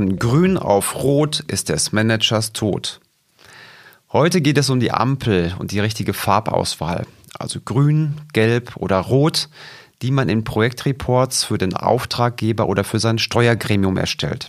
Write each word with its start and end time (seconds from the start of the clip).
Von 0.00 0.18
grün 0.18 0.56
auf 0.56 0.94
rot 0.94 1.40
ist 1.40 1.68
des 1.68 1.92
Managers 1.92 2.54
Tod. 2.54 3.02
Heute 4.10 4.40
geht 4.40 4.56
es 4.56 4.70
um 4.70 4.80
die 4.80 4.92
Ampel 4.92 5.54
und 5.58 5.72
die 5.72 5.78
richtige 5.78 6.14
Farbauswahl. 6.14 7.06
Also 7.38 7.60
grün, 7.62 8.14
gelb 8.32 8.76
oder 8.76 8.96
rot, 8.96 9.50
die 10.00 10.10
man 10.10 10.30
in 10.30 10.42
Projektreports 10.42 11.44
für 11.44 11.58
den 11.58 11.76
Auftraggeber 11.76 12.66
oder 12.66 12.82
für 12.82 12.98
sein 12.98 13.18
Steuergremium 13.18 13.98
erstellt. 13.98 14.48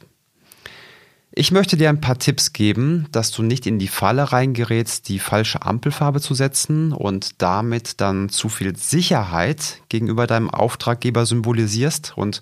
Ich 1.33 1.51
möchte 1.51 1.75
dir 1.75 1.89
ein 1.89 1.99
paar 1.99 2.17
Tipps 2.17 2.53
geben, 2.53 3.07
dass 3.11 3.31
du 3.31 3.43
nicht 3.43 3.67
in 3.67 3.77
die 3.77 3.89
Falle 3.89 4.31
reingerätst, 4.31 5.09
die 5.09 5.19
falsche 5.19 5.63
Ampelfarbe 5.63 6.21
zu 6.21 6.33
setzen 6.33 6.93
und 6.93 7.41
damit 7.41 7.99
dann 7.99 8.29
zu 8.29 8.47
viel 8.47 8.77
Sicherheit 8.77 9.81
gegenüber 9.89 10.27
deinem 10.27 10.49
Auftraggeber 10.49 11.25
symbolisierst 11.25 12.13
und 12.15 12.41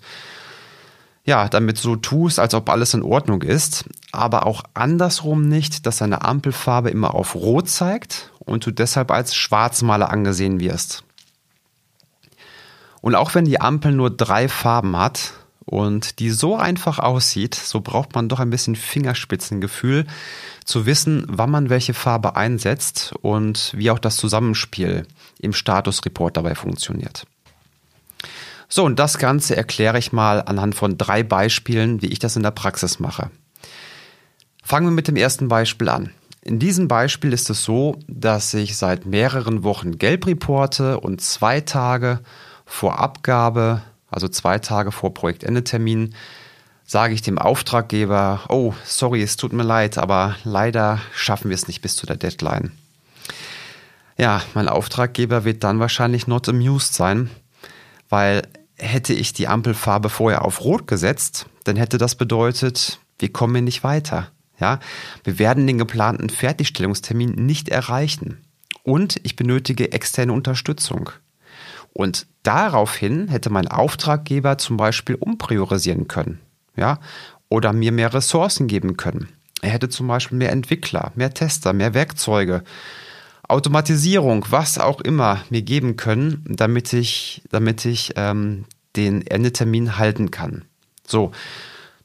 ja, 1.24 1.48
damit 1.48 1.78
so 1.78 1.96
tust, 1.96 2.38
als 2.38 2.54
ob 2.54 2.68
alles 2.70 2.94
in 2.94 3.02
Ordnung 3.02 3.42
ist, 3.42 3.84
aber 4.10 4.46
auch 4.46 4.62
andersrum 4.74 5.48
nicht, 5.48 5.86
dass 5.86 5.98
deine 5.98 6.22
Ampelfarbe 6.22 6.90
immer 6.90 7.14
auf 7.14 7.34
Rot 7.34 7.68
zeigt 7.68 8.32
und 8.40 8.64
du 8.66 8.70
deshalb 8.70 9.10
als 9.10 9.34
Schwarzmaler 9.34 10.10
angesehen 10.10 10.60
wirst. 10.60 11.04
Und 13.00 13.14
auch 13.14 13.34
wenn 13.34 13.44
die 13.44 13.60
Ampel 13.60 13.92
nur 13.92 14.10
drei 14.10 14.48
Farben 14.48 14.96
hat, 14.96 15.34
und 15.70 16.18
die 16.18 16.30
so 16.30 16.56
einfach 16.56 16.98
aussieht, 16.98 17.54
so 17.54 17.80
braucht 17.80 18.16
man 18.16 18.28
doch 18.28 18.40
ein 18.40 18.50
bisschen 18.50 18.74
Fingerspitzengefühl, 18.74 20.04
zu 20.64 20.84
wissen, 20.84 21.24
wann 21.28 21.50
man 21.50 21.70
welche 21.70 21.94
Farbe 21.94 22.34
einsetzt 22.34 23.14
und 23.22 23.72
wie 23.76 23.92
auch 23.92 24.00
das 24.00 24.16
Zusammenspiel 24.16 25.06
im 25.38 25.52
Statusreport 25.52 26.36
dabei 26.36 26.56
funktioniert. 26.56 27.24
So, 28.70 28.84
und 28.84 28.98
das 28.98 29.18
Ganze 29.18 29.54
erkläre 29.56 29.98
ich 29.98 30.12
mal 30.12 30.40
anhand 30.40 30.74
von 30.74 30.96
drei 30.96 31.22
Beispielen, 31.22 32.00
wie 32.00 32.06
ich 32.06 32.18
das 32.18 32.36
in 32.36 32.42
der 32.42 32.52
Praxis 32.52 32.98
mache. 33.00 33.30
Fangen 34.62 34.86
wir 34.86 34.92
mit 34.92 35.08
dem 35.08 35.16
ersten 35.16 35.48
Beispiel 35.48 35.90
an. 35.90 36.10
In 36.40 36.58
diesem 36.58 36.88
Beispiel 36.88 37.34
ist 37.34 37.50
es 37.50 37.64
so, 37.64 37.98
dass 38.06 38.54
ich 38.54 38.78
seit 38.78 39.04
mehreren 39.04 39.62
Wochen 39.64 39.98
Gelb 39.98 40.26
reporte 40.26 40.98
und 40.98 41.20
zwei 41.20 41.60
Tage 41.60 42.20
vor 42.64 42.98
Abgabe 42.98 43.82
also 44.10 44.28
zwei 44.28 44.58
Tage 44.58 44.92
vor 44.92 45.14
Projektendetermin, 45.14 46.14
sage 46.84 47.14
ich 47.14 47.22
dem 47.22 47.38
Auftraggeber, 47.38 48.40
oh, 48.48 48.74
sorry, 48.84 49.22
es 49.22 49.36
tut 49.36 49.52
mir 49.52 49.62
leid, 49.62 49.96
aber 49.98 50.36
leider 50.44 51.00
schaffen 51.14 51.50
wir 51.50 51.54
es 51.54 51.68
nicht 51.68 51.82
bis 51.82 51.96
zu 51.96 52.06
der 52.06 52.16
Deadline. 52.16 52.72
Ja, 54.18 54.42
mein 54.54 54.68
Auftraggeber 54.68 55.44
wird 55.44 55.64
dann 55.64 55.78
wahrscheinlich 55.78 56.26
not 56.26 56.48
amused 56.48 56.94
sein, 56.94 57.30
weil 58.08 58.42
hätte 58.80 59.12
ich 59.12 59.32
die 59.32 59.48
Ampelfarbe 59.48 60.08
vorher 60.08 60.44
auf 60.44 60.62
Rot 60.62 60.86
gesetzt, 60.86 61.46
dann 61.64 61.76
hätte 61.76 61.98
das 61.98 62.14
bedeutet, 62.14 63.00
wir 63.18 63.32
kommen 63.32 63.54
hier 63.54 63.62
nicht 63.62 63.84
weiter. 63.84 64.30
Ja, 64.58 64.78
wir 65.24 65.38
werden 65.38 65.66
den 65.66 65.78
geplanten 65.78 66.28
Fertigstellungstermin 66.28 67.30
nicht 67.30 67.70
erreichen. 67.70 68.38
Und 68.82 69.18
ich 69.22 69.36
benötige 69.36 69.92
externe 69.92 70.32
Unterstützung. 70.32 71.10
Und 71.92 72.26
daraufhin 72.42 73.28
hätte 73.28 73.50
mein 73.50 73.68
Auftraggeber 73.68 74.58
zum 74.58 74.76
Beispiel 74.76 75.16
umpriorisieren 75.16 76.08
können, 76.08 76.40
ja, 76.76 76.98
oder 77.48 77.72
mir 77.72 77.90
mehr 77.90 78.12
Ressourcen 78.14 78.68
geben 78.68 78.96
können. 78.96 79.28
Er 79.62 79.70
hätte 79.70 79.88
zum 79.88 80.06
Beispiel 80.06 80.38
mehr 80.38 80.52
Entwickler, 80.52 81.12
mehr 81.14 81.34
Tester, 81.34 81.72
mehr 81.72 81.94
Werkzeuge, 81.94 82.62
Automatisierung, 83.50 84.46
was 84.50 84.78
auch 84.78 85.00
immer 85.00 85.44
mir 85.50 85.62
geben 85.62 85.96
können, 85.96 86.44
damit 86.46 86.92
ich, 86.92 87.42
damit 87.50 87.84
ich 87.84 88.12
ähm, 88.16 88.64
den 88.96 89.26
Endetermin 89.26 89.98
halten 89.98 90.30
kann. 90.30 90.64
So, 91.06 91.32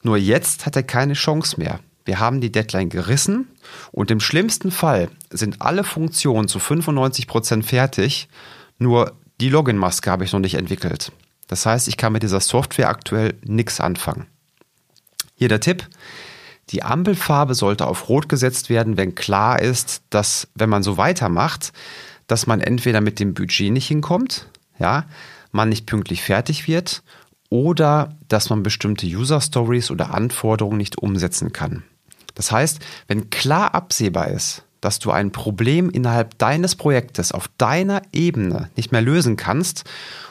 nur 0.02 0.16
jetzt 0.16 0.66
hat 0.66 0.76
er 0.76 0.82
keine 0.82 1.14
Chance 1.14 1.58
mehr. 1.58 1.80
Wir 2.04 2.20
haben 2.20 2.40
die 2.40 2.52
Deadline 2.52 2.88
gerissen 2.88 3.48
und 3.90 4.10
im 4.10 4.20
schlimmsten 4.20 4.70
Fall 4.70 5.08
sind 5.30 5.60
alle 5.60 5.82
Funktionen 5.82 6.46
zu 6.46 6.58
95 6.58 7.26
Prozent 7.26 7.66
fertig, 7.66 8.28
nur 8.78 9.16
die 9.40 9.48
Login-Maske 9.48 10.10
habe 10.10 10.24
ich 10.24 10.32
noch 10.32 10.40
nicht 10.40 10.54
entwickelt. 10.54 11.12
Das 11.48 11.66
heißt, 11.66 11.88
ich 11.88 11.96
kann 11.96 12.12
mit 12.12 12.22
dieser 12.22 12.40
Software 12.40 12.88
aktuell 12.88 13.34
nichts 13.44 13.80
anfangen. 13.80 14.26
Hier 15.34 15.48
der 15.48 15.60
Tipp. 15.60 15.88
Die 16.70 16.82
Ampelfarbe 16.82 17.54
sollte 17.54 17.86
auf 17.86 18.08
Rot 18.08 18.28
gesetzt 18.28 18.70
werden, 18.70 18.96
wenn 18.96 19.14
klar 19.14 19.62
ist, 19.62 20.02
dass, 20.10 20.48
wenn 20.54 20.68
man 20.68 20.82
so 20.82 20.96
weitermacht, 20.96 21.72
dass 22.26 22.46
man 22.46 22.60
entweder 22.60 23.00
mit 23.00 23.20
dem 23.20 23.34
Budget 23.34 23.72
nicht 23.72 23.86
hinkommt, 23.86 24.48
ja, 24.78 25.04
man 25.52 25.68
nicht 25.68 25.86
pünktlich 25.86 26.22
fertig 26.22 26.66
wird 26.66 27.02
oder 27.48 28.16
dass 28.28 28.50
man 28.50 28.64
bestimmte 28.64 29.06
User 29.06 29.40
Stories 29.40 29.90
oder 29.90 30.12
Anforderungen 30.12 30.76
nicht 30.76 30.98
umsetzen 30.98 31.52
kann. 31.52 31.84
Das 32.34 32.50
heißt, 32.50 32.80
wenn 33.06 33.30
klar 33.30 33.74
absehbar 33.74 34.28
ist, 34.28 34.64
dass 34.80 34.98
du 34.98 35.10
ein 35.10 35.32
Problem 35.32 35.88
innerhalb 35.88 36.36
deines 36.38 36.74
Projektes 36.74 37.32
auf 37.32 37.48
deiner 37.58 38.02
Ebene 38.12 38.70
nicht 38.76 38.92
mehr 38.92 39.00
lösen 39.00 39.36
kannst 39.36 39.84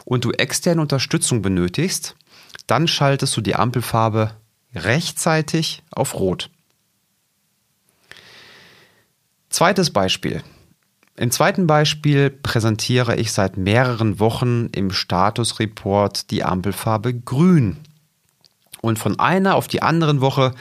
und 0.04 0.24
du 0.24 0.32
externe 0.32 0.82
Unterstützung 0.82 1.42
benötigst, 1.42 2.16
dann 2.68 2.88
schaltest 2.88 3.36
du 3.36 3.42
die 3.42 3.56
Ampelfarbe 3.56 4.32
rechtzeitig 4.76 5.84
auf 5.92 6.16
Rot. 6.16 6.50
Zweites 9.50 9.92
Beispiel. 9.92 10.44
Im 11.18 11.32
zweiten 11.32 11.66
Beispiel 11.66 12.30
präsentiere 12.30 13.16
ich 13.16 13.32
seit 13.32 13.56
mehreren 13.56 14.20
Wochen 14.20 14.68
im 14.74 14.92
Statusreport 14.92 16.30
die 16.30 16.44
Ampelfarbe 16.44 17.14
Grün. 17.14 17.78
Und 18.82 19.00
von 19.00 19.18
einer 19.18 19.56
auf 19.56 19.70
die 19.70 19.82
andere 19.82 20.20
Woche 20.20 20.54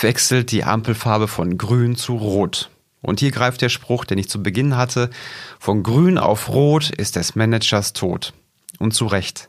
wechselt 0.00 0.52
die 0.52 0.62
Ampelfarbe 0.62 1.26
von 1.26 1.58
Grün 1.58 1.96
zu 1.96 2.16
Rot. 2.16 2.70
Und 3.00 3.20
hier 3.20 3.30
greift 3.30 3.60
der 3.62 3.68
Spruch, 3.68 4.04
den 4.04 4.18
ich 4.18 4.28
zu 4.28 4.42
Beginn 4.42 4.76
hatte, 4.76 5.10
von 5.58 5.82
grün 5.82 6.18
auf 6.18 6.48
rot 6.48 6.90
ist 6.90 7.16
des 7.16 7.36
Managers 7.36 7.92
Tod. 7.92 8.32
Und 8.78 8.92
zu 8.92 9.06
Recht. 9.06 9.48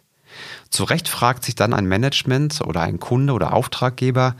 Zu 0.70 0.84
Recht 0.84 1.08
fragt 1.08 1.44
sich 1.44 1.56
dann 1.56 1.74
ein 1.74 1.86
Management 1.86 2.62
oder 2.62 2.82
ein 2.82 3.00
Kunde 3.00 3.34
oder 3.34 3.54
Auftraggeber, 3.54 4.36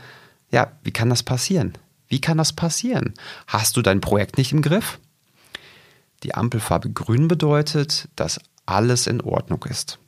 ja, 0.50 0.72
wie 0.82 0.92
kann 0.92 1.10
das 1.10 1.22
passieren? 1.22 1.74
Wie 2.08 2.20
kann 2.20 2.38
das 2.38 2.52
passieren? 2.52 3.14
Hast 3.46 3.76
du 3.76 3.82
dein 3.82 4.00
Projekt 4.00 4.36
nicht 4.36 4.52
im 4.52 4.62
Griff? 4.62 4.98
Die 6.22 6.34
Ampelfarbe 6.34 6.90
grün 6.90 7.28
bedeutet, 7.28 8.08
dass 8.16 8.40
alles 8.66 9.06
in 9.06 9.20
Ordnung 9.20 9.64
ist. 9.64 9.98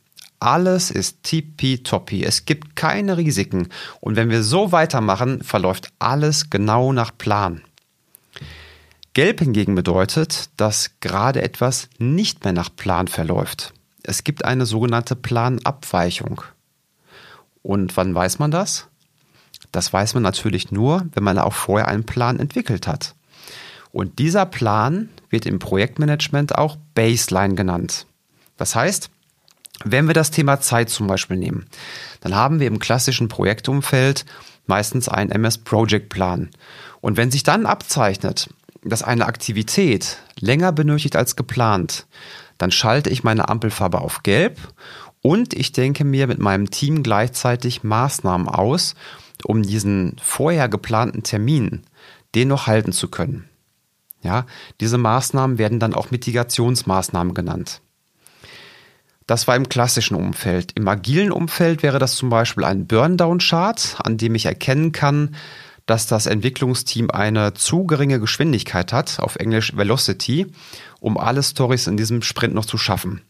Alles 0.40 0.90
ist 0.90 1.22
tippitoppi. 1.22 2.24
Es 2.24 2.44
gibt 2.44 2.74
keine 2.74 3.16
Risiken. 3.16 3.68
Und 4.00 4.16
wenn 4.16 4.28
wir 4.28 4.42
so 4.42 4.72
weitermachen, 4.72 5.42
verläuft 5.42 5.92
alles 6.00 6.50
genau 6.50 6.92
nach 6.92 7.16
Plan. 7.16 7.62
Gelb 9.14 9.40
hingegen 9.40 9.74
bedeutet, 9.74 10.50
dass 10.56 10.92
gerade 11.00 11.42
etwas 11.42 11.88
nicht 11.98 12.44
mehr 12.44 12.52
nach 12.52 12.74
Plan 12.74 13.06
verläuft. 13.06 13.72
Es 14.02 14.24
gibt 14.24 14.44
eine 14.44 14.66
sogenannte 14.66 15.16
Planabweichung. 15.16 16.42
Und 17.62 17.96
wann 17.96 18.14
weiß 18.14 18.38
man 18.38 18.50
das? 18.50 18.88
Das 19.70 19.92
weiß 19.92 20.14
man 20.14 20.22
natürlich 20.22 20.72
nur, 20.72 21.06
wenn 21.14 21.24
man 21.24 21.38
auch 21.38 21.54
vorher 21.54 21.88
einen 21.88 22.04
Plan 22.04 22.40
entwickelt 22.40 22.86
hat. 22.86 23.14
Und 23.92 24.18
dieser 24.18 24.46
Plan 24.46 25.08
wird 25.30 25.46
im 25.46 25.58
Projektmanagement 25.58 26.56
auch 26.56 26.76
Baseline 26.94 27.54
genannt. 27.54 28.06
Das 28.56 28.74
heißt, 28.74 29.10
wenn 29.84 30.06
wir 30.06 30.14
das 30.14 30.30
Thema 30.30 30.60
Zeit 30.60 30.90
zum 30.90 31.06
Beispiel 31.06 31.36
nehmen, 31.36 31.66
dann 32.20 32.34
haben 32.34 32.60
wir 32.60 32.66
im 32.66 32.78
klassischen 32.78 33.28
Projektumfeld 33.28 34.24
meistens 34.66 35.08
einen 35.08 35.30
MS 35.30 35.58
Project 35.58 36.08
Plan. 36.08 36.50
Und 37.00 37.16
wenn 37.16 37.30
sich 37.30 37.42
dann 37.42 37.66
abzeichnet, 37.66 38.48
dass 38.84 39.02
eine 39.02 39.26
Aktivität 39.26 40.18
länger 40.38 40.72
benötigt 40.72 41.16
als 41.16 41.36
geplant, 41.36 42.06
dann 42.62 42.70
schalte 42.70 43.10
ich 43.10 43.24
meine 43.24 43.48
Ampelfarbe 43.48 44.00
auf 44.00 44.22
Gelb 44.22 44.56
und 45.20 45.52
ich 45.52 45.72
denke 45.72 46.04
mir 46.04 46.28
mit 46.28 46.38
meinem 46.38 46.70
Team 46.70 47.02
gleichzeitig 47.02 47.82
Maßnahmen 47.82 48.46
aus, 48.46 48.94
um 49.42 49.64
diesen 49.64 50.14
vorher 50.22 50.68
geplanten 50.68 51.24
Termin, 51.24 51.82
den 52.36 52.46
noch 52.46 52.68
halten 52.68 52.92
zu 52.92 53.08
können. 53.08 53.48
Ja, 54.22 54.46
diese 54.80 54.96
Maßnahmen 54.96 55.58
werden 55.58 55.80
dann 55.80 55.92
auch 55.92 56.12
Mitigationsmaßnahmen 56.12 57.34
genannt. 57.34 57.80
Das 59.26 59.48
war 59.48 59.56
im 59.56 59.68
klassischen 59.68 60.14
Umfeld. 60.14 60.70
Im 60.76 60.86
agilen 60.86 61.32
Umfeld 61.32 61.82
wäre 61.82 61.98
das 61.98 62.14
zum 62.14 62.30
Beispiel 62.30 62.62
ein 62.62 62.86
Burndown-Chart, 62.86 63.96
an 64.04 64.18
dem 64.18 64.36
ich 64.36 64.46
erkennen 64.46 64.92
kann, 64.92 65.34
dass 65.92 66.06
das 66.06 66.24
Entwicklungsteam 66.24 67.10
eine 67.10 67.52
zu 67.52 67.84
geringe 67.84 68.18
Geschwindigkeit 68.18 68.94
hat, 68.94 69.20
auf 69.20 69.36
Englisch 69.36 69.76
Velocity, 69.76 70.46
um 71.00 71.18
alle 71.18 71.42
Stories 71.42 71.86
in 71.86 71.98
diesem 71.98 72.22
Sprint 72.22 72.54
noch 72.54 72.64
zu 72.64 72.78
schaffen. 72.78 73.20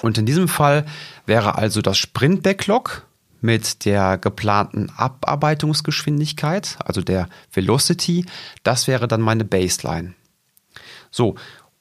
Und 0.00 0.16
in 0.16 0.24
diesem 0.24 0.46
Fall 0.46 0.86
wäre 1.26 1.56
also 1.56 1.82
das 1.82 1.98
Sprint-Backlog 1.98 3.08
mit 3.40 3.84
der 3.86 4.18
geplanten 4.18 4.88
Abarbeitungsgeschwindigkeit, 4.96 6.78
also 6.84 7.02
der 7.02 7.28
Velocity, 7.52 8.24
das 8.62 8.86
wäre 8.86 9.08
dann 9.08 9.20
meine 9.20 9.44
Baseline. 9.44 10.14
So, 11.10 11.34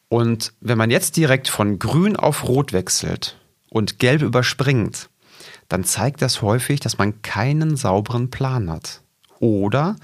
und 0.08 0.54
wenn 0.60 0.80
man 0.80 0.90
jetzt 0.90 1.18
direkt 1.18 1.50
von 1.50 1.78
grün 1.78 2.16
auf 2.16 2.48
rot 2.48 2.74
wechselt 2.74 3.38
und 3.70 4.00
gelb 4.00 4.24
überspringt, 4.24 5.12
dann 5.68 5.84
zeigt 5.84 6.24
das 6.24 6.42
häufig, 6.42 6.80
dass 6.80 6.98
man 6.98 7.22
keinen 7.22 7.78
sauberen 7.78 8.32
Plan 8.32 8.72
hat. 8.72 9.04
Oder 9.40 9.96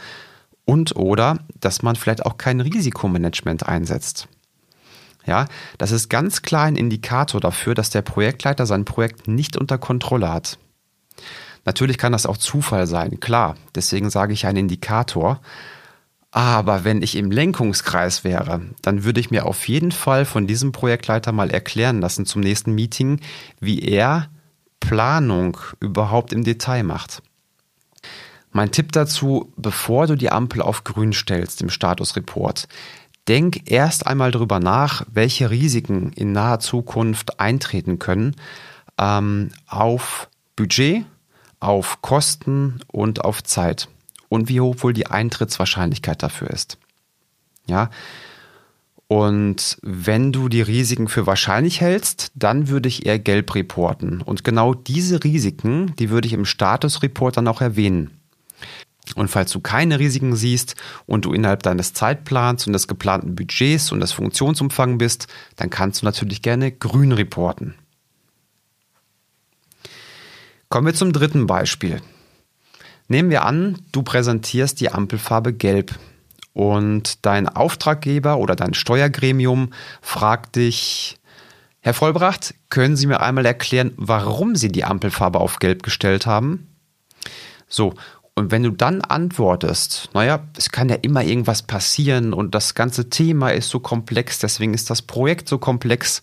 und 0.66 0.96
oder, 0.96 1.40
dass 1.60 1.84
man 1.84 1.96
vielleicht 1.96 2.26
auch 2.26 2.38
kein 2.38 2.60
Risikomanagement 2.60 3.66
einsetzt. 3.68 4.28
Ja, 5.26 5.48
das 5.78 5.92
ist 5.92 6.10
ganz 6.10 6.42
klar 6.42 6.66
ein 6.66 6.76
Indikator 6.76 7.42
dafür, 7.42 7.74
dass 7.74 7.90
der 7.90 8.04
Projektleiter 8.04 8.66
sein 8.66 8.86
Projekt 8.86 9.28
nicht 9.28 9.58
unter 9.58 9.78
Kontrolle 9.78 10.32
hat. 10.32 10.60
Natürlich 11.66 11.98
kann 11.98 12.12
das 12.12 12.28
auch 12.28 12.38
Zufall 12.38 12.86
sein, 12.86 13.20
klar. 13.20 13.56
Deswegen 13.74 14.12
sage 14.12 14.34
ich 14.34 14.46
ein 14.46 14.56
Indikator. 14.56 15.42
Aber 16.30 16.84
wenn 16.84 17.02
ich 17.02 17.16
im 17.16 17.32
Lenkungskreis 17.32 18.24
wäre, 18.24 18.62
dann 18.82 19.04
würde 19.04 19.20
ich 19.20 19.32
mir 19.32 19.46
auf 19.46 19.68
jeden 19.68 19.92
Fall 19.92 20.26
von 20.26 20.48
diesem 20.48 20.74
Projektleiter 20.74 21.32
mal 21.32 21.50
erklären 21.50 22.02
lassen 22.02 22.26
zum 22.26 22.42
nächsten 22.42 22.74
Meeting, 22.76 23.22
wie 23.60 23.80
er 23.80 24.30
Planung 24.80 25.58
überhaupt 25.80 26.34
im 26.34 26.44
Detail 26.44 26.84
macht. 26.84 27.24
Mein 28.56 28.72
Tipp 28.72 28.94
dazu, 28.94 29.52
bevor 29.58 30.08
du 30.08 30.16
die 30.16 30.32
Ampel 30.32 30.62
auf 30.62 30.86
grün 30.86 31.12
stellst 31.12 31.62
im 31.62 31.70
Statusreport, 31.70 32.70
denk 33.28 33.70
erst 33.70 34.08
einmal 34.08 34.32
darüber 34.32 34.62
nach, 34.62 35.06
welche 35.12 35.50
Risiken 35.50 36.14
in 36.14 36.32
naher 36.32 36.62
Zukunft 36.62 37.42
eintreten 37.42 38.00
können 38.00 38.38
ähm, 38.98 39.50
auf 39.68 40.30
Budget, 40.56 41.06
auf 41.60 42.02
Kosten 42.02 42.80
und 42.88 43.26
auf 43.26 43.44
Zeit 43.44 43.90
und 44.30 44.48
wie 44.48 44.62
hoch 44.62 44.78
wohl 44.80 44.94
die 44.94 45.08
Eintrittswahrscheinlichkeit 45.08 46.24
dafür 46.24 46.50
ist. 46.50 46.78
Ja. 47.68 47.90
Und 49.10 49.80
wenn 49.82 50.32
du 50.32 50.48
die 50.48 50.62
Risiken 50.62 51.10
für 51.10 51.28
wahrscheinlich 51.28 51.82
hältst, 51.82 52.32
dann 52.36 52.70
würde 52.70 52.88
ich 52.88 53.06
eher 53.06 53.20
gelb 53.20 53.54
reporten. 53.54 54.22
Und 54.22 54.46
genau 54.46 54.74
diese 54.74 55.26
Risiken, 55.26 55.94
die 55.98 56.10
würde 56.10 56.30
ich 56.30 56.34
im 56.34 56.46
Statusreport 56.46 57.36
dann 57.36 57.50
auch 57.50 57.60
erwähnen. 57.60 58.22
Und 59.16 59.28
falls 59.28 59.52
du 59.52 59.60
keine 59.60 60.00
Risiken 60.00 60.36
siehst 60.36 60.76
und 61.06 61.26
du 61.26 61.34
innerhalb 61.34 61.62
deines 61.62 61.94
Zeitplans 61.94 62.66
und 62.66 62.74
des 62.74 62.88
geplanten 62.88 63.36
Budgets 63.36 63.92
und 63.92 64.00
des 64.00 64.12
Funktionsumfangs 64.12 64.98
bist, 64.98 65.28
dann 65.56 65.70
kannst 65.70 66.02
du 66.02 66.06
natürlich 66.06 66.42
gerne 66.42 66.72
grün 66.72 67.12
reporten. 67.12 67.76
Kommen 70.70 70.88
wir 70.88 70.96
zum 70.96 71.14
dritten 71.14 71.46
Beispiel. 71.46 72.02
Nehmen 73.08 73.30
wir 73.30 73.46
an, 73.46 73.78
du 73.92 74.02
präsentierst 74.02 74.82
die 74.82 74.92
Ampelfarbe 74.92 75.54
gelb 75.54 75.94
und 76.54 77.26
dein 77.26 77.48
Auftraggeber 77.48 78.38
oder 78.38 78.56
dein 78.56 78.74
Steuergremium 78.74 79.72
fragt 80.02 80.56
dich, 80.56 81.18
Herr 81.82 81.94
Vollbracht, 81.94 82.56
können 82.70 82.96
Sie 82.96 83.06
mir 83.06 83.20
einmal 83.20 83.46
erklären, 83.46 83.92
warum 83.96 84.56
Sie 84.56 84.70
die 84.70 84.86
Ampelfarbe 84.86 85.40
auf 85.40 85.60
gelb 85.60 85.84
gestellt 85.84 86.26
haben? 86.26 86.68
So, 87.68 87.94
und 88.36 88.52
wenn 88.52 88.64
du 88.64 88.72
dann 88.72 89.02
antwortest, 89.02 90.10
naja, 90.14 90.48
es 90.58 90.70
kann 90.72 90.90
ja 90.90 90.96
immer 90.96 91.24
irgendwas 91.24 91.64
passieren 91.64 92.34
und 92.34 92.54
das 92.54 92.76
ganze 92.76 93.10
Thema 93.10 93.50
ist 93.50 93.70
so 93.70 93.80
komplex, 93.80 94.40
deswegen 94.40 94.74
ist 94.74 94.90
das 94.90 95.02
Projekt 95.02 95.48
so 95.48 95.58
komplex, 95.58 96.22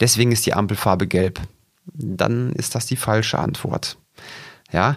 deswegen 0.00 0.32
ist 0.32 0.46
die 0.46 0.54
Ampelfarbe 0.54 1.06
gelb 1.06 1.40
dann 1.94 2.52
ist 2.52 2.74
das 2.74 2.86
die 2.86 2.96
falsche 2.96 3.38
Antwort. 3.38 3.98
Ja, 4.72 4.96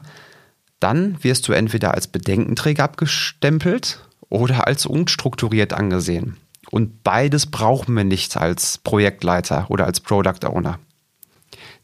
dann 0.80 1.24
wirst 1.24 1.48
du 1.48 1.54
entweder 1.54 1.94
als 1.94 2.08
Bedenkenträger 2.08 2.84
abgestempelt 2.84 4.00
oder 4.30 4.68
als 4.68 4.86
unstrukturiert 4.86 5.74
angesehen. 5.74 6.38
Und 6.70 7.04
beides 7.04 7.48
brauchen 7.48 7.96
wir 7.96 8.04
nicht 8.04 8.38
als 8.38 8.78
Projektleiter 8.78 9.66
oder 9.70 9.86
als 9.86 10.00
Product 10.00 10.46
Owner. 10.46 10.80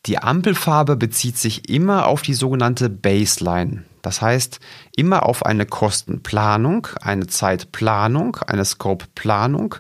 Die 0.08 0.18
Ampelfarbe 0.18 0.96
bezieht 0.96 1.38
sich 1.38 1.70
immer 1.70 2.08
auf 2.08 2.22
die 2.22 2.34
sogenannte 2.34 2.90
Baseline. 2.90 3.84
Das 4.02 4.22
heißt, 4.22 4.62
immer 4.96 5.26
auf 5.26 5.46
eine 5.46 5.66
Kostenplanung, 5.66 6.88
eine 7.02 7.28
Zeitplanung, 7.28 8.38
eine 8.38 8.64
Scopeplanung, 8.64 9.76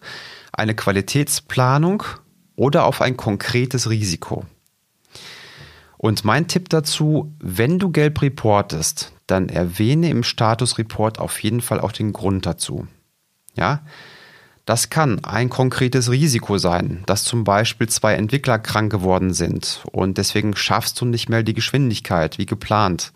eine 0.51 0.75
Qualitätsplanung 0.75 2.03
oder 2.57 2.85
auf 2.85 3.01
ein 3.01 3.15
konkretes 3.15 3.89
Risiko. 3.89 4.45
Und 5.97 6.25
mein 6.25 6.49
Tipp 6.49 6.67
dazu, 6.69 7.33
wenn 7.39 7.79
du 7.79 7.89
gelb 7.89 8.21
reportest, 8.21 9.13
dann 9.27 9.47
erwähne 9.47 10.09
im 10.09 10.23
Statusreport 10.23 11.19
auf 11.19 11.41
jeden 11.41 11.61
Fall 11.61 11.79
auch 11.79 11.93
den 11.93 12.11
Grund 12.11 12.45
dazu. 12.45 12.85
Ja, 13.55 13.81
das 14.67 14.89
kann 14.89 15.23
ein 15.23 15.49
konkretes 15.49 16.11
Risiko 16.11 16.57
sein, 16.57 17.01
dass 17.05 17.23
zum 17.23 17.45
Beispiel 17.45 17.87
zwei 17.87 18.15
Entwickler 18.15 18.59
krank 18.59 18.91
geworden 18.91 19.33
sind 19.33 19.81
und 19.93 20.17
deswegen 20.17 20.57
schaffst 20.57 20.99
du 20.99 21.05
nicht 21.05 21.29
mehr 21.29 21.41
die 21.41 21.53
Geschwindigkeit 21.53 22.37
wie 22.37 22.45
geplant. 22.45 23.13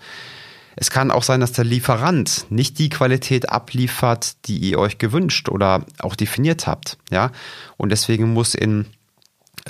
Es 0.78 0.92
kann 0.92 1.12
auch 1.12 1.24
sein, 1.24 1.42
dass 1.42 1.52
der 1.52 1.66
Lieferant 1.66 2.46
nicht 2.50 2.80
die 2.80 2.88
Qualität 2.88 3.50
abliefert, 3.50 4.48
die 4.48 4.60
ihr 4.60 4.80
euch 4.80 4.98
gewünscht 4.98 5.50
oder 5.50 5.84
auch 6.00 6.16
definiert 6.16 6.68
habt. 6.68 6.98
Ja, 7.10 7.32
und 7.76 7.92
deswegen 7.92 8.32
muss 8.32 8.56
in 8.56 8.86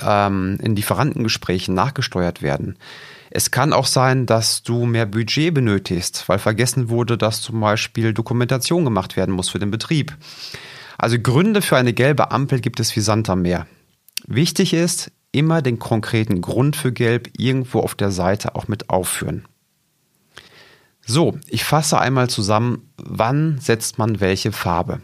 ähm, 0.00 0.58
in 0.62 0.76
Lieferantengesprächen 0.76 1.74
nachgesteuert 1.74 2.42
werden. 2.42 2.78
Es 3.30 3.50
kann 3.50 3.72
auch 3.72 3.86
sein, 3.86 4.26
dass 4.26 4.62
du 4.62 4.86
mehr 4.86 5.06
Budget 5.06 5.52
benötigst, 5.52 6.28
weil 6.28 6.38
vergessen 6.38 6.90
wurde, 6.90 7.18
dass 7.18 7.40
zum 7.40 7.60
Beispiel 7.60 8.14
Dokumentation 8.14 8.84
gemacht 8.84 9.16
werden 9.16 9.34
muss 9.34 9.48
für 9.48 9.58
den 9.58 9.72
Betrieb. 9.72 10.16
Also 11.02 11.18
Gründe 11.18 11.62
für 11.62 11.76
eine 11.76 11.94
gelbe 11.94 12.30
Ampel 12.30 12.60
gibt 12.60 12.78
es 12.78 12.94
wie 12.94 13.00
Sand 13.00 13.28
am 13.28 13.42
Meer. 13.42 13.66
Wichtig 14.28 14.72
ist, 14.72 15.10
immer 15.32 15.60
den 15.60 15.80
konkreten 15.80 16.40
Grund 16.40 16.76
für 16.76 16.92
Gelb 16.92 17.28
irgendwo 17.36 17.80
auf 17.80 17.96
der 17.96 18.12
Seite 18.12 18.54
auch 18.54 18.68
mit 18.68 18.88
aufführen. 18.88 19.44
So, 21.04 21.36
ich 21.48 21.64
fasse 21.64 21.98
einmal 21.98 22.30
zusammen, 22.30 22.92
wann 22.98 23.58
setzt 23.58 23.98
man 23.98 24.20
welche 24.20 24.52
Farbe. 24.52 25.02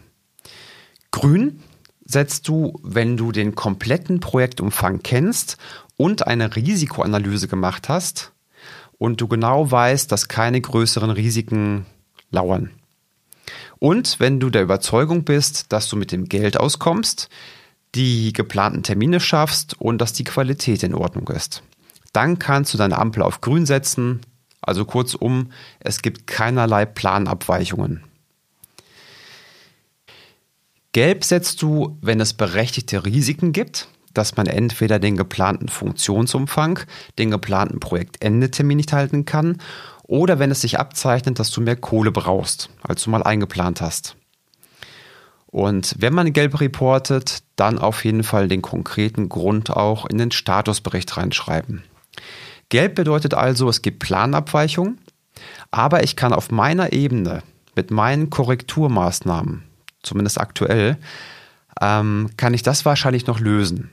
Grün 1.11 1.59
setzt 2.05 2.47
du, 2.47 2.79
wenn 2.81 3.17
du 3.17 3.33
den 3.33 3.55
kompletten 3.55 4.21
Projektumfang 4.21 5.03
kennst 5.03 5.57
und 5.97 6.25
eine 6.25 6.55
Risikoanalyse 6.55 7.49
gemacht 7.49 7.89
hast 7.89 8.31
und 8.97 9.19
du 9.19 9.27
genau 9.27 9.69
weißt, 9.69 10.09
dass 10.09 10.29
keine 10.29 10.61
größeren 10.61 11.09
Risiken 11.09 11.85
lauern. 12.31 12.71
Und 13.79 14.19
wenn 14.19 14.39
du 14.39 14.49
der 14.49 14.63
Überzeugung 14.63 15.23
bist, 15.23 15.71
dass 15.71 15.87
du 15.87 15.95
mit 15.95 16.11
dem 16.11 16.25
Geld 16.25 16.59
auskommst, 16.59 17.29
die 17.95 18.33
geplanten 18.33 18.83
Termine 18.83 19.19
schaffst 19.19 19.79
und 19.79 19.99
dass 19.99 20.13
die 20.13 20.25
Qualität 20.25 20.83
in 20.83 20.93
Ordnung 20.93 21.27
ist. 21.29 21.63
Dann 22.13 22.39
kannst 22.39 22.73
du 22.73 22.77
deine 22.77 22.97
Ampel 22.97 23.23
auf 23.23 23.41
grün 23.41 23.65
setzen. 23.65 24.21
Also 24.61 24.85
kurzum, 24.85 25.51
es 25.79 26.01
gibt 26.01 26.27
keinerlei 26.27 26.85
Planabweichungen. 26.85 28.03
Gelb 30.91 31.23
setzt 31.23 31.61
du, 31.61 31.97
wenn 32.01 32.19
es 32.19 32.33
berechtigte 32.33 33.05
Risiken 33.05 33.53
gibt, 33.53 33.87
dass 34.13 34.35
man 34.35 34.47
entweder 34.47 34.99
den 34.99 35.15
geplanten 35.15 35.69
Funktionsumfang, 35.69 36.79
den 37.17 37.31
geplanten 37.31 37.79
Projektendetermin 37.79 38.77
nicht 38.77 38.91
halten 38.91 39.23
kann 39.23 39.59
oder 40.09 40.39
wenn 40.39 40.49
es 40.49 40.61
sich 40.61 40.79
abzeichnet, 40.79 41.37
dass 41.37 41.51
du 41.51 41.61
mehr 41.61 41.75
Kohle 41.75 42.11
brauchst, 42.11 42.69
als 42.81 43.03
du 43.03 43.11
mal 43.11 43.21
eingeplant 43.21 43.79
hast. 43.79 44.15
Und 45.45 45.95
wenn 45.99 46.13
man 46.13 46.33
gelb 46.33 46.59
reportet, 46.59 47.43
dann 47.55 47.77
auf 47.77 48.03
jeden 48.03 48.23
Fall 48.23 48.47
den 48.47 48.61
konkreten 48.63 49.29
Grund 49.29 49.69
auch 49.69 50.07
in 50.07 50.17
den 50.17 50.31
Statusbericht 50.31 51.15
reinschreiben. 51.15 51.83
Gelb 52.69 52.95
bedeutet 52.95 53.35
also, 53.35 53.69
es 53.69 53.83
gibt 53.83 53.99
Planabweichungen, 53.99 54.99
aber 55.69 56.03
ich 56.03 56.15
kann 56.15 56.33
auf 56.33 56.49
meiner 56.49 56.91
Ebene 56.91 57.43
mit 57.75 57.91
meinen 57.91 58.31
Korrekturmaßnahmen 58.31 59.63
zumindest 60.01 60.39
aktuell, 60.39 60.97
ähm, 61.81 62.31
kann 62.35 62.53
ich 62.53 62.63
das 62.63 62.83
wahrscheinlich 62.83 63.27
noch 63.27 63.39
lösen. 63.39 63.91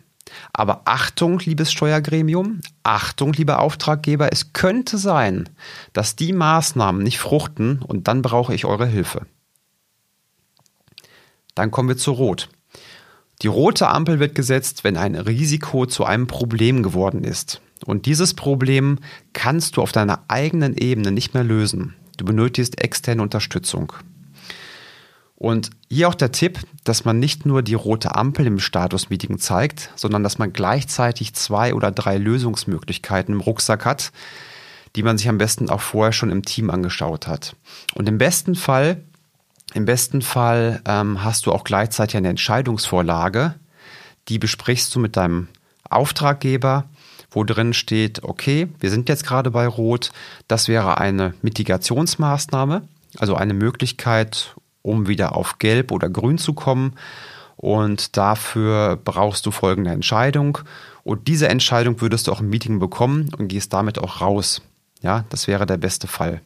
Aber 0.52 0.82
Achtung, 0.84 1.38
liebes 1.40 1.72
Steuergremium, 1.72 2.60
Achtung, 2.82 3.32
lieber 3.32 3.60
Auftraggeber, 3.60 4.32
es 4.32 4.52
könnte 4.52 4.98
sein, 4.98 5.48
dass 5.92 6.16
die 6.16 6.32
Maßnahmen 6.32 7.02
nicht 7.02 7.18
fruchten 7.18 7.80
und 7.82 8.08
dann 8.08 8.22
brauche 8.22 8.54
ich 8.54 8.64
eure 8.64 8.86
Hilfe. 8.86 9.26
Dann 11.54 11.70
kommen 11.70 11.88
wir 11.88 11.96
zu 11.96 12.12
Rot. 12.12 12.48
Die 13.42 13.48
rote 13.48 13.88
Ampel 13.88 14.18
wird 14.18 14.34
gesetzt, 14.34 14.84
wenn 14.84 14.96
ein 14.96 15.14
Risiko 15.14 15.86
zu 15.86 16.04
einem 16.04 16.26
Problem 16.26 16.82
geworden 16.82 17.22
ist. 17.22 17.60
Und 17.84 18.06
dieses 18.06 18.34
Problem 18.34 18.98
kannst 19.34 19.76
du 19.76 19.82
auf 19.82 19.92
deiner 19.92 20.24
eigenen 20.28 20.76
Ebene 20.76 21.12
nicht 21.12 21.34
mehr 21.34 21.44
lösen. 21.44 21.94
Du 22.16 22.24
benötigst 22.24 22.80
externe 22.80 23.20
Unterstützung. 23.20 23.92
Und 25.36 25.70
hier 25.90 26.08
auch 26.08 26.14
der 26.14 26.32
Tipp, 26.32 26.60
dass 26.84 27.04
man 27.04 27.18
nicht 27.18 27.44
nur 27.44 27.62
die 27.62 27.74
rote 27.74 28.14
Ampel 28.14 28.46
im 28.46 28.58
Status-Meeting 28.58 29.38
zeigt, 29.38 29.90
sondern 29.94 30.22
dass 30.22 30.38
man 30.38 30.54
gleichzeitig 30.54 31.34
zwei 31.34 31.74
oder 31.74 31.90
drei 31.90 32.16
Lösungsmöglichkeiten 32.16 33.34
im 33.34 33.40
Rucksack 33.40 33.84
hat, 33.84 34.12
die 34.96 35.02
man 35.02 35.18
sich 35.18 35.28
am 35.28 35.36
besten 35.36 35.68
auch 35.68 35.82
vorher 35.82 36.12
schon 36.12 36.30
im 36.30 36.42
Team 36.42 36.70
angeschaut 36.70 37.26
hat. 37.26 37.54
Und 37.94 38.08
im 38.08 38.16
besten 38.16 38.54
Fall, 38.54 39.02
im 39.74 39.84
besten 39.84 40.22
Fall 40.22 40.80
ähm, 40.86 41.22
hast 41.22 41.44
du 41.44 41.52
auch 41.52 41.64
gleichzeitig 41.64 42.16
eine 42.16 42.30
Entscheidungsvorlage, 42.30 43.56
die 44.28 44.38
besprichst 44.38 44.94
du 44.94 45.00
mit 45.00 45.18
deinem 45.18 45.48
Auftraggeber, 45.90 46.88
wo 47.30 47.44
drin 47.44 47.74
steht, 47.74 48.24
okay, 48.24 48.68
wir 48.80 48.88
sind 48.88 49.10
jetzt 49.10 49.26
gerade 49.26 49.50
bei 49.50 49.66
Rot, 49.66 50.12
das 50.48 50.66
wäre 50.66 50.96
eine 50.98 51.34
Mitigationsmaßnahme, 51.42 52.88
also 53.18 53.34
eine 53.34 53.52
Möglichkeit, 53.52 54.56
um 54.86 55.08
wieder 55.08 55.34
auf 55.34 55.58
Gelb 55.58 55.90
oder 55.90 56.08
Grün 56.08 56.38
zu 56.38 56.54
kommen. 56.54 56.94
Und 57.56 58.16
dafür 58.16 58.98
brauchst 59.02 59.44
du 59.46 59.50
folgende 59.50 59.90
Entscheidung. 59.90 60.58
Und 61.02 61.26
diese 61.26 61.48
Entscheidung 61.48 62.00
würdest 62.00 62.26
du 62.26 62.32
auch 62.32 62.40
im 62.40 62.50
Meeting 62.50 62.78
bekommen 62.78 63.30
und 63.36 63.48
gehst 63.48 63.72
damit 63.72 63.98
auch 63.98 64.20
raus. 64.20 64.62
Ja, 65.02 65.24
das 65.30 65.48
wäre 65.48 65.66
der 65.66 65.76
beste 65.76 66.06
Fall. 66.06 66.40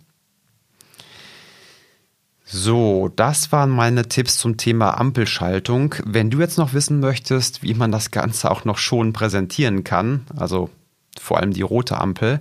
So, 2.44 3.10
das 3.14 3.52
waren 3.52 3.70
meine 3.70 4.08
Tipps 4.08 4.38
zum 4.38 4.56
Thema 4.56 4.98
Ampelschaltung. 4.98 5.94
Wenn 6.04 6.30
du 6.30 6.40
jetzt 6.40 6.58
noch 6.58 6.72
wissen 6.72 6.98
möchtest, 6.98 7.62
wie 7.62 7.74
man 7.74 7.92
das 7.92 8.10
Ganze 8.10 8.50
auch 8.50 8.64
noch 8.64 8.78
schon 8.78 9.12
präsentieren 9.12 9.84
kann, 9.84 10.26
also 10.36 10.68
vor 11.20 11.38
allem 11.38 11.52
die 11.52 11.62
rote 11.62 11.98
Ampel, 11.98 12.40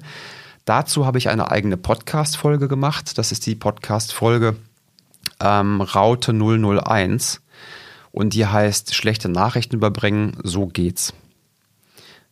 dazu 0.66 1.06
habe 1.06 1.20
ich 1.20 1.30
eine 1.30 1.52
eigene 1.52 1.78
Podcast-Folge 1.78 2.68
gemacht. 2.68 3.18
Das 3.18 3.32
ist 3.32 3.46
die 3.46 3.56
Podcast-Folge 3.56 4.56
ähm, 5.42 5.82
Raute 5.82 6.34
001 6.34 7.42
und 8.12 8.34
die 8.34 8.46
heißt 8.46 8.96
Schlechte 8.96 9.30
Nachrichten 9.30 9.76
überbringen, 9.76 10.38
so 10.44 10.68
geht's. 10.68 11.14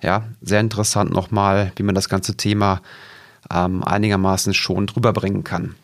Ja, 0.02 0.26
sehr 0.42 0.60
interessant 0.60 1.12
nochmal, 1.12 1.72
wie 1.76 1.84
man 1.84 1.96
das 1.96 2.10
ganze 2.10 2.38
Thema 2.38 2.82
ähm, 3.52 3.84
einigermaßen 3.84 4.54
schon 4.54 4.88
drüber 4.88 5.14
bringen 5.14 5.44
kann. 5.44 5.76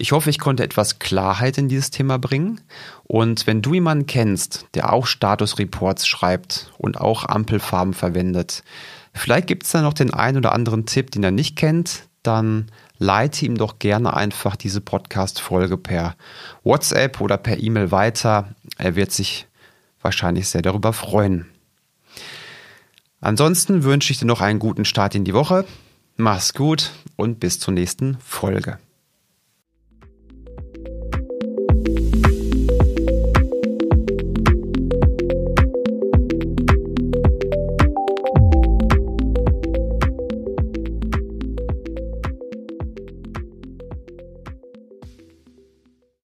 Ich 0.00 0.12
hoffe, 0.12 0.30
ich 0.30 0.38
konnte 0.38 0.62
etwas 0.62 1.00
Klarheit 1.00 1.58
in 1.58 1.68
dieses 1.68 1.90
Thema 1.90 2.18
bringen. 2.18 2.60
Und 3.02 3.48
wenn 3.48 3.62
du 3.62 3.74
jemanden 3.74 4.06
kennst, 4.06 4.66
der 4.74 4.92
auch 4.92 5.06
Statusreports 5.06 6.06
schreibt 6.06 6.70
und 6.78 7.00
auch 7.00 7.24
Ampelfarben 7.24 7.94
verwendet, 7.94 8.62
vielleicht 9.12 9.48
gibt 9.48 9.64
es 9.64 9.72
da 9.72 9.82
noch 9.82 9.94
den 9.94 10.14
einen 10.14 10.38
oder 10.38 10.52
anderen 10.52 10.86
Tipp, 10.86 11.10
den 11.10 11.24
er 11.24 11.32
nicht 11.32 11.56
kennt, 11.56 12.04
dann 12.22 12.66
leite 12.98 13.46
ihm 13.46 13.56
doch 13.56 13.78
gerne 13.78 14.14
einfach 14.14 14.56
diese 14.56 14.80
Podcast-Folge 14.80 15.76
per 15.76 16.16
WhatsApp 16.64 17.20
oder 17.20 17.36
per 17.36 17.58
E-Mail 17.58 17.90
weiter. 17.90 18.54
Er 18.76 18.96
wird 18.96 19.12
sich 19.12 19.46
wahrscheinlich 20.02 20.48
sehr 20.48 20.62
darüber 20.62 20.92
freuen. 20.92 21.46
Ansonsten 23.20 23.82
wünsche 23.82 24.12
ich 24.12 24.18
dir 24.18 24.26
noch 24.26 24.40
einen 24.40 24.58
guten 24.58 24.84
Start 24.84 25.14
in 25.14 25.24
die 25.24 25.34
Woche. 25.34 25.64
Mach's 26.16 26.54
gut 26.54 26.92
und 27.16 27.40
bis 27.40 27.58
zur 27.58 27.74
nächsten 27.74 28.18
Folge. 28.20 28.78